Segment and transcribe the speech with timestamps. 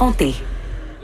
[0.00, 0.34] effronté.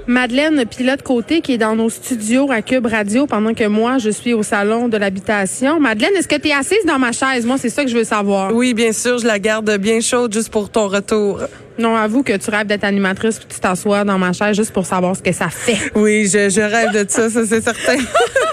[0.07, 4.08] Madeleine Pilote Côté qui est dans nos studios à Cube Radio pendant que moi je
[4.08, 5.80] suis au salon de l'habitation.
[5.80, 7.45] Madeleine, est-ce que tu es assise dans ma chaise?
[7.45, 8.54] Moi, c'est ça que je veux savoir.
[8.54, 11.40] Oui, bien sûr, je la garde bien chaude juste pour ton retour.
[11.79, 14.87] Non, avoue que tu rêves d'être animatrice puis tu t'assois dans ma chaise juste pour
[14.87, 15.91] savoir ce que ça fait.
[15.95, 17.99] Oui, je, je rêve de ça, ça c'est certain.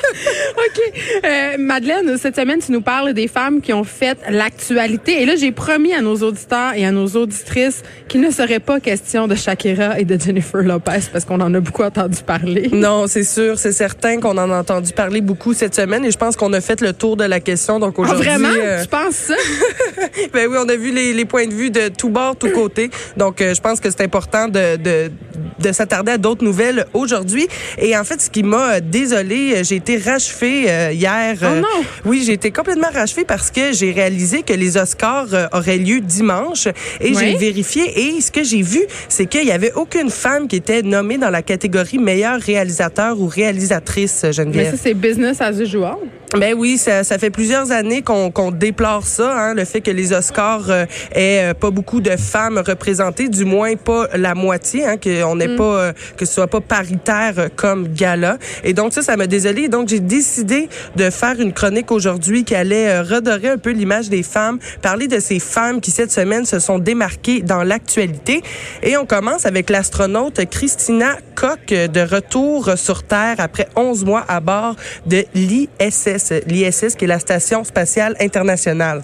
[0.75, 0.93] OK.
[1.25, 5.21] Euh, Madeleine, cette semaine, tu nous parles des femmes qui ont fait l'actualité.
[5.21, 8.79] Et là, j'ai promis à nos auditeurs et à nos auditrices qu'il ne serait pas
[8.79, 12.69] question de Shakira et de Jennifer Lopez parce qu'on en a beaucoup entendu parler.
[12.73, 16.17] Non, c'est sûr, c'est certain qu'on en a entendu parler beaucoup cette semaine et je
[16.17, 17.79] pense qu'on a fait le tour de la question.
[17.79, 18.50] Donc Ah, aujourd'hui, vraiment?
[18.55, 19.36] euh, Tu penses ça?
[20.33, 22.89] ben oui, on a vu les, les points de vue de tout bord, tout côté.
[23.17, 25.11] Donc, euh, je pense que c'est important de, de,
[25.60, 27.48] de s'attarder à d'autres nouvelles aujourd'hui.
[27.78, 31.36] Et en fait, ce qui m'a euh, désolée, euh, j'ai été rachevée euh, hier.
[31.42, 31.84] Oh non!
[32.06, 36.00] Oui, j'ai été complètement rachevée parce que j'ai réalisé que les Oscars euh, auraient lieu
[36.02, 36.67] dimanche
[37.00, 37.84] et j'ai vérifié.
[38.17, 41.30] Et ce que j'ai vu, c'est qu'il y avait aucune femme qui était nommée dans
[41.30, 44.72] la catégorie meilleur réalisateur ou réalisatrice, Mais Geneviève.
[44.72, 45.98] ça, c'est business as usual.
[46.38, 50.14] Ben oui, ça, ça fait plusieurs années qu'on déplore ça, hein, le fait que les
[50.14, 54.95] Oscars euh, aient euh, pas beaucoup de femmes représentées, du moins pas la moitié, hein,
[54.98, 58.39] qu'on n'ait pas euh, que ce soit pas paritaire comme gala.
[58.64, 59.67] Et donc ça, ça m'a désolé.
[59.67, 64.09] Donc j'ai décidé de faire une chronique aujourd'hui qui allait euh, redorer un peu l'image
[64.09, 68.42] des femmes, parler de ces femmes qui cette semaine se sont démarquées dans l'actualité.
[68.81, 74.26] Et on commence avec l'astronaute Christina Koch euh, de retour sur Terre après 11 mois
[74.28, 79.03] à bord de l'ISS, l'ISS qui est la station spatiale internationale.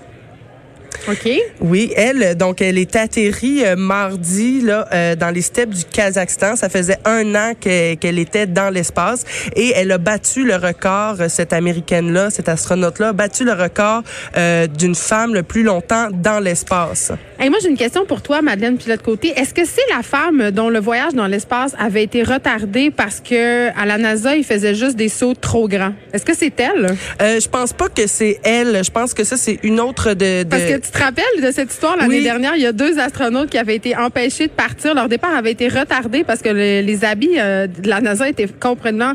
[1.08, 1.30] OK.
[1.62, 6.56] Oui, elle, donc elle est atterrie euh, mardi là euh, dans les steppes du Kazakhstan.
[6.56, 9.24] Ça faisait un an que- qu'elle était dans l'espace
[9.56, 11.16] et elle a battu le record.
[11.22, 14.04] euh, Cette américaine là, cette astronaute là, a battu le record
[14.38, 17.12] euh, d'une femme le plus longtemps dans l'espace.
[17.40, 19.30] Hey, moi, j'ai une question pour toi, Madeleine Pilote Côté.
[19.36, 23.70] Est-ce que c'est la femme dont le voyage dans l'espace avait été retardé parce que
[23.80, 25.94] à la NASA, il faisait juste des sauts trop grands?
[26.14, 26.96] Est-ce que c'est elle?
[27.22, 28.84] Euh, je pense pas que c'est elle.
[28.84, 30.44] Je pense que ça c'est une autre de.
[30.44, 30.50] de...
[30.50, 32.24] Parce que tu te rappelles de cette histoire l'année Oui.
[32.24, 34.94] dernière, il y a deux astronautes qui avaient été empêchés de partir.
[34.96, 38.48] Leur départ avait été retardé parce que le- les habits euh, de la NASA étaient
[38.48, 39.14] complètement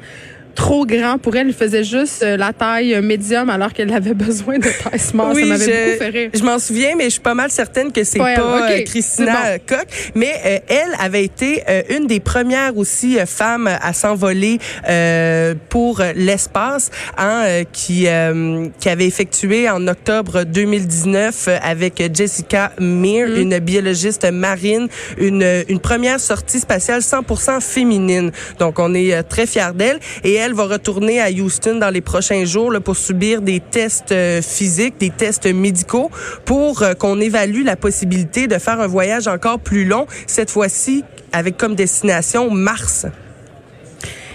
[0.55, 1.49] trop grands pour elle.
[1.49, 5.35] Ils faisaient juste euh, la taille médium alors qu'elle avait besoin de taille small.
[5.35, 6.31] Ça m'avait je, beaucoup fait rire.
[6.35, 8.37] je m'en souviens, mais je suis pas mal certaine que c'est Pas elle.
[8.37, 10.11] pas euh, Christina euh, Koch.
[10.15, 15.55] Mais euh, elle avait été euh, une des premières aussi euh, femmes à s'envoler euh,
[15.69, 22.03] pour euh, l'espace, hein, euh, qui euh, qui avait effectué en octobre 2019 euh, avec
[22.15, 23.37] Jessica Meir, Mm.
[23.41, 24.89] une biologiste marine,
[25.19, 28.31] une une première sortie spatiale 100% féminine.
[28.59, 32.01] Donc on est euh, très fiers d'elle et elle va retourner à Houston dans les
[32.01, 36.11] prochains jours pour subir des tests euh, physiques, des tests médicaux
[36.45, 41.05] pour euh, qu'on évalue la possibilité de faire un voyage encore plus long, cette fois-ci
[41.33, 43.07] avec comme destination Mars.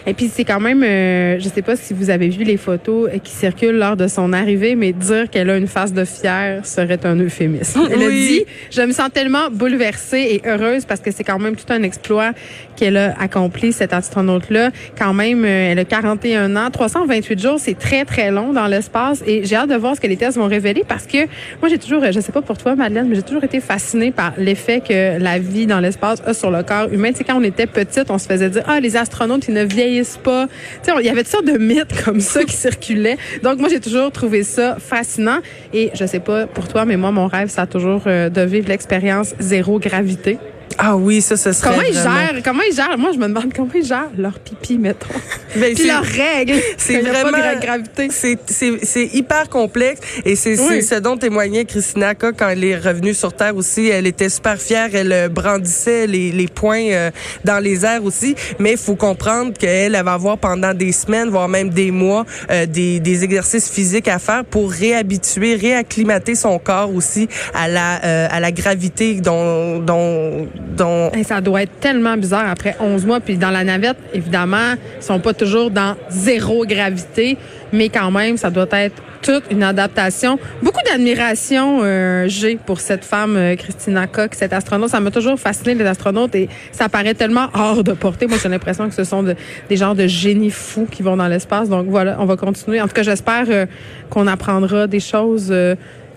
[0.07, 3.09] Et puis c'est quand même, euh, je sais pas si vous avez vu les photos
[3.23, 7.05] qui circulent lors de son arrivée, mais dire qu'elle a une face de fière serait
[7.05, 7.81] un euphémisme.
[7.91, 8.27] Elle a Oui.
[8.27, 11.83] dit, je me sens tellement bouleversée et heureuse parce que c'est quand même tout un
[11.83, 12.31] exploit
[12.75, 14.71] qu'elle a accompli, cette astronaute-là.
[14.97, 19.21] Quand même, euh, elle a 41 ans, 328 jours, c'est très, très long dans l'espace
[19.27, 21.17] et j'ai hâte de voir ce que les tests vont révéler parce que
[21.61, 24.11] moi, j'ai toujours, euh, je sais pas pour toi, Madeleine, mais j'ai toujours été fascinée
[24.11, 27.09] par l'effet que la vie dans l'espace a sur le corps humain.
[27.11, 29.63] Tu sais, quand on était petite, on se faisait dire, ah, les astronautes, ils ne
[29.63, 33.17] vieillissent il y avait toutes sortes de mythes comme ça qui circulaient.
[33.43, 35.39] Donc, moi, j'ai toujours trouvé ça fascinant.
[35.73, 38.41] Et je sais pas pour toi, mais moi, mon rêve, ça a toujours euh, de
[38.41, 40.37] vivre l'expérience zéro gravité.
[40.81, 43.27] Ah oui, ça, ce serait Comment ils vraiment- gèrent, comment ils gèrent, moi, je me
[43.27, 45.09] demande comment ils gèrent leur pipi, mettons.
[45.55, 46.53] Ben, Puis c'est- leurs règles.
[46.77, 48.07] C'est vraiment pas de gravité.
[48.11, 50.81] C'est c'est c'est hyper complexe et c'est Oui.
[50.81, 53.87] ce dont témoignait Christina quand elle est revenue sur terre aussi.
[53.89, 57.11] Elle était super fière, elle euh, brandissait les les poings euh,
[57.43, 58.35] dans les airs aussi.
[58.59, 62.25] Mais il faut comprendre qu'elle elle va avoir pendant des semaines, voire même des mois,
[62.51, 67.99] euh, des des exercices physiques à faire pour réhabituer, réacclimater son corps aussi à la
[68.05, 73.05] euh, à la gravité dont dont dont Hey, ça doit être tellement bizarre après 11
[73.05, 73.19] mois.
[73.19, 77.37] Puis dans la navette, évidemment, ils sont pas toujours dans zéro gravité,
[77.73, 80.39] mais quand même, ça doit être toute une adaptation.
[80.63, 84.89] Beaucoup d'admiration euh, j'ai pour cette femme, euh, Christina Koch, cette astronaute.
[84.89, 88.27] Ça m'a toujours fasciné, les astronautes, et ça paraît tellement hors de portée.
[88.27, 89.35] Moi, j'ai l'impression que ce sont de-
[89.67, 91.67] des genres de génies fous qui vont dans l'espace.
[91.67, 92.79] Donc voilà, on va continuer.
[92.79, 93.65] En tout cas, j'espère euh,
[94.09, 95.53] qu'on apprendra des choses.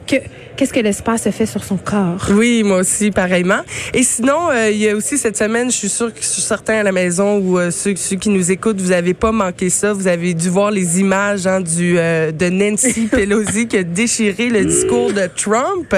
[0.06, 0.16] Que
[0.56, 2.24] qu'est-ce que l'espace fait sur son corps?
[2.30, 3.60] Oui, moi aussi, pareillement.
[3.94, 6.42] Et sinon, euh, il y a aussi cette semaine, je suis sûre que je suis
[6.42, 9.70] certain à la maison ou euh, ceux, ceux qui nous écoutent, vous avez pas manqué
[9.70, 9.92] ça.
[9.92, 14.48] Vous avez dû voir les images hein, du euh, de Nancy Pelosi qui a déchiré
[14.48, 15.94] le discours de Trump.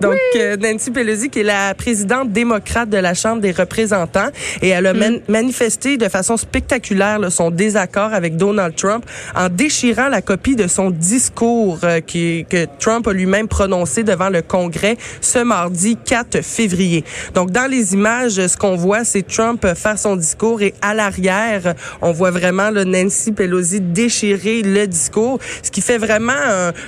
[0.00, 0.16] Donc,
[0.60, 4.28] Nancy Pelosi qui est la présidente démocrate de la Chambre des représentants
[4.62, 5.20] et elle a mm.
[5.28, 9.04] manifesté de façon spectaculaire là, son désaccord avec Donald Trump
[9.34, 14.42] en déchirant la copie de son discours qui, que Trump a lui-même prononcé devant le
[14.42, 17.04] Congrès ce mardi 4 février.
[17.34, 21.74] Donc, dans les images, ce qu'on voit, c'est Trump faire son discours et à l'arrière,
[22.02, 26.32] on voit vraiment le Nancy Pelosi déchirer le discours, ce qui fait vraiment...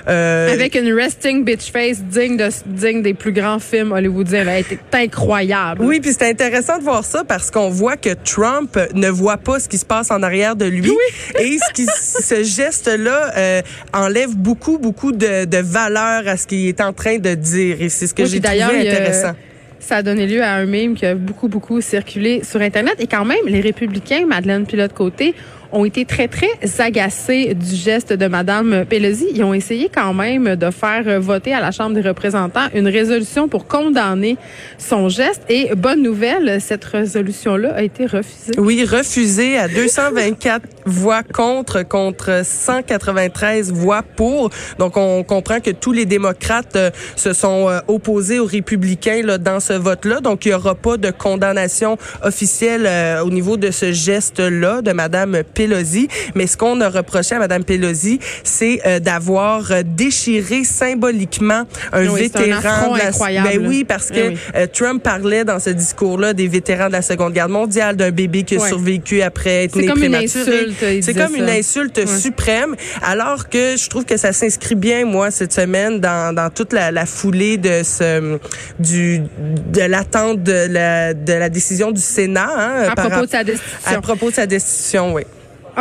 [0.08, 4.40] Euh, Avec une resting bitch face digne, de, digne des plus grands films hollywoodiens.
[4.40, 5.82] Elle a été incroyable.
[5.84, 9.60] Oui, puis c'est intéressant de voir ça parce qu'on voit que Trump ne voit pas
[9.60, 10.90] ce qui se passe en arrière de lui.
[10.90, 10.96] Oui.
[11.38, 13.62] et ce, qui, ce geste-là euh,
[13.92, 17.76] enlève beaucoup, beaucoup de, de valeur à ce qui est en train de dire.
[17.80, 19.32] Et c'est ce que j'ai trouvé intéressant.
[19.78, 22.96] ça a donné lieu à un meme qui a beaucoup, beaucoup circulé sur Internet.
[22.98, 25.34] Et quand même, les républicains, Madeleine Pilote-Côté,
[25.72, 26.48] ont été très, très
[26.78, 29.26] agacés du geste de Mme Pelosi.
[29.34, 33.48] Ils ont essayé quand même de faire voter à la Chambre des représentants une résolution
[33.48, 34.36] pour condamner
[34.78, 35.42] son geste.
[35.48, 38.58] Et bonne nouvelle, cette résolution-là a été refusée.
[38.58, 44.50] Oui, refusée à 224 voix contre, contre 193 voix pour.
[44.78, 49.38] Donc, on comprend que tous les démocrates euh, se sont euh, opposés aux républicains là,
[49.38, 50.20] dans ce vote-là.
[50.20, 54.92] Donc, il n'y aura pas de condamnation officielle euh, au niveau de ce geste-là de
[54.92, 56.08] Mme Pelosi.
[56.34, 62.92] Mais ce qu'on a reproché à Mme Pelosi, c'est euh, d'avoir déchiré symboliquement un vétéran.
[62.94, 63.08] de la...
[63.08, 63.48] incroyable.
[63.48, 67.32] Ben oui, parce que euh, Trump parlait dans ce discours-là des vétérans de la Seconde
[67.32, 70.66] Guerre mondiale, d'un bébé qui a survécu après être né prématuré.
[71.02, 72.74] C'est comme une insulte suprême.
[73.02, 76.90] Alors que je trouve que ça s'inscrit bien, moi, cette semaine, dans, dans toute la,
[76.90, 78.38] la foulée de ce
[78.78, 82.50] du de l'attente de la, de la décision du Sénat.
[82.56, 83.98] Hein, à propos de sa destitution.
[83.98, 85.22] À propos de sa destitution, oui.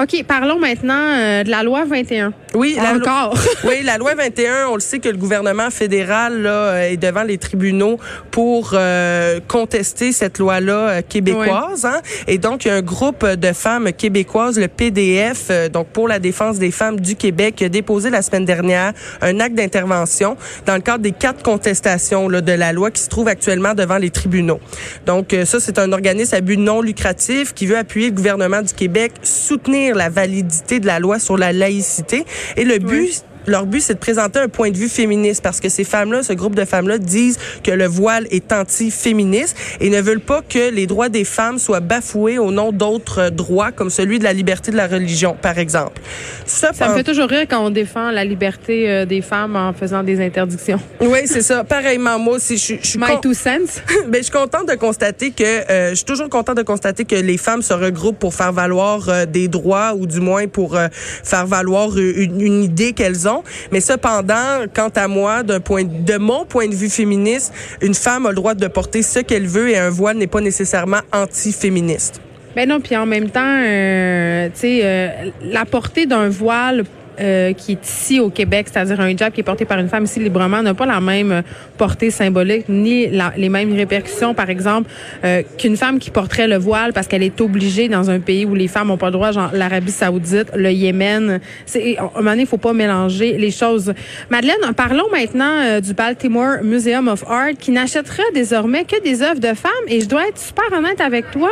[0.01, 2.31] OK, parlons maintenant euh, de la loi 21.
[2.54, 3.36] Oui, encore.
[3.66, 7.24] oui, la loi 21, on le sait que le gouvernement fédéral là, euh, est devant
[7.24, 7.98] les tribunaux
[8.31, 11.86] pour euh, contester cette loi-là québécoise.
[11.86, 12.00] Hein?
[12.28, 16.19] Et donc, il y a un groupe de femmes québécoises, le PDF, donc pour la
[16.19, 20.75] défense des femmes du Québec, qui a déposé la semaine dernière un acte d'intervention dans
[20.75, 24.12] le cadre des quatre contestations là, de la loi qui se trouve actuellement devant les
[24.12, 24.60] tribunaux.
[25.06, 28.74] Donc, ça, c'est un organisme à but non lucratif qui veut appuyer le gouvernement du
[28.74, 32.25] Québec, soutenir la validité de la loi sur la laïcité.
[32.57, 35.69] Et le but, leur but, c'est de présenter un point de vue féministe parce que
[35.69, 40.19] ces femmes-là, ce groupe de femmes-là, disent que le voile est anti-féministe et ne veulent
[40.19, 44.24] pas que les droits des femmes soient bafoués au nom d'autres droits, comme celui de
[44.24, 46.01] la liberté de la religion, par exemple.
[46.46, 50.04] Ça, me fait toujours rire quand on défend la liberté euh, des femmes en faisant
[50.04, 50.80] des interdictions.
[51.01, 51.63] Oui, c'est ça.
[51.63, 53.00] Pareillement, moi aussi, je, suis...
[53.00, 53.81] My two cents.
[54.07, 55.44] ben, je suis contente de constater que...
[55.44, 59.10] Euh, je suis toujours contente de constater que les femmes se regroupent pour faire valoir
[59.10, 60.78] euh, des droits ou du moins pour
[61.24, 63.38] faire valoir une, une idée qu'elles ont
[63.71, 68.25] mais cependant, quant à moi, d'un point de mon point de vue féministe, une femme
[68.25, 72.21] a le droit de porter ce qu'elle veut et un voile n'est pas nécessairement anti-féministe.
[72.56, 76.83] Ben non, puis en même temps, euh, tu sais, euh, la portée d'un voile
[77.19, 80.06] euh, qui est ici au Québec, c'est-à-dire un hijab qui est porté par une femme
[80.06, 81.44] ici librement, n'a pas la même
[81.77, 83.07] portée symbolique ni
[83.38, 84.89] les mêmes répercussions, par exemple,
[85.24, 88.56] euh, qu'une femme qui porterait le voile parce qu'elle est obligée dans un pays où
[88.56, 91.39] les femmes n'ont pas le droit, genre l'Arabie Saoudite, le Yémen.
[91.66, 93.94] C'est, à un moment donné, il faut pas mélanger les choses.
[94.30, 99.39] Madeleine, parlons maintenant euh, du Baltimore Museum of Art qui n'achètera désormais que des œuvres
[99.39, 99.72] de femmes.
[99.88, 101.50] Et je dois être super honnête avec toi.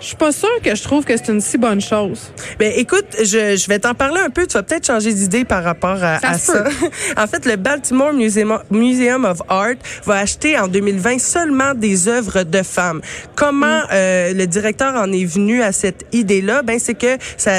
[0.00, 2.32] Je suis pas sûre que je trouve que c'est une si bonne chose.
[2.58, 4.46] Ben écoute, je, je vais t'en parler un peu.
[4.46, 6.64] Tu vas peut-être changer d'idée par rapport à ça.
[7.18, 9.74] en fait, le Baltimore Museum, Museum of Art
[10.06, 13.02] va acheter en 2020 seulement des œuvres de femmes.
[13.36, 13.88] Comment mm.
[13.92, 16.62] euh, le directeur en est venu à cette idée-là?
[16.62, 17.52] Ben c'est que ça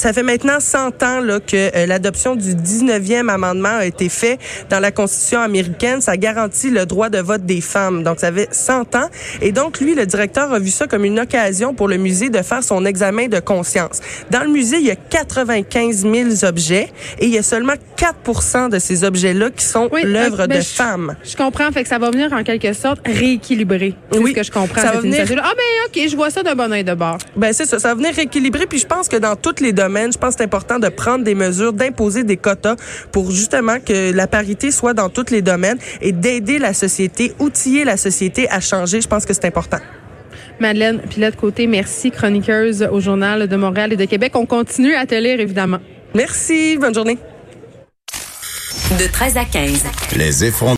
[0.00, 4.38] ça fait maintenant 100 ans là, que euh, l'adoption du 19e amendement a été fait
[4.70, 6.00] dans la Constitution américaine.
[6.00, 8.02] Ça garantit le droit de vote des femmes.
[8.02, 9.10] Donc, ça fait 100 ans.
[9.42, 12.40] Et donc, lui, le directeur a vu ça comme une occasion pour le musée de
[12.40, 14.00] faire son examen de conscience.
[14.30, 16.88] Dans le musée, il y a 95 000 objets
[17.18, 21.14] et il y a seulement 4 de ces objets-là qui sont l'œuvre de femmes.
[21.22, 21.70] Je comprends.
[21.72, 23.94] Fait que ça va venir en quelque sorte rééquilibrer.
[24.10, 24.80] C'est oui, ce que je comprends.
[24.80, 25.26] Ça va venir...
[25.42, 27.18] Ah ben OK, je vois ça d'un bon oeil de bord.
[27.36, 27.78] Ben c'est ça.
[27.78, 28.66] Ça va venir rééquilibrer.
[28.66, 31.24] Puis je pense que dans toutes les domaines je pense que c'est important de prendre
[31.24, 32.76] des mesures, d'imposer des quotas
[33.12, 37.84] pour justement que la parité soit dans tous les domaines et d'aider la société, outiller
[37.84, 39.00] la société à changer.
[39.00, 39.78] Je pense que c'est important.
[40.60, 44.32] Madeleine Pilote-Côté, merci, chroniqueuse au Journal de Montréal et de Québec.
[44.34, 45.78] On continue à te lire, évidemment.
[46.14, 46.76] Merci.
[46.78, 47.18] Bonne journée.
[48.98, 49.84] De 13 à 15.
[50.16, 50.68] Les effrontés.